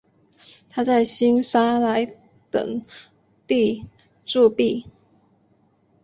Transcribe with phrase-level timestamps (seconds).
[0.67, 2.07] 他在新萨莱
[2.49, 2.81] 等
[3.45, 3.87] 地
[4.25, 4.87] 铸币。